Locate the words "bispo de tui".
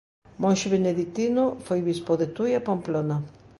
1.89-2.51